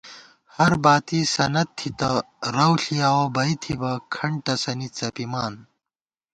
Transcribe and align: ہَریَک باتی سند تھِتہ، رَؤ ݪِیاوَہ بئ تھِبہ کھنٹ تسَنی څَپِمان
ہَریَک 0.55 0.79
باتی 0.83 1.19
سند 1.35 1.67
تھِتہ، 1.77 2.11
رَؤ 2.55 2.73
ݪِیاوَہ 2.81 3.25
بئ 3.35 3.51
تھِبہ 3.61 3.91
کھنٹ 4.13 4.35
تسَنی 4.45 4.87
څَپِمان 4.97 5.53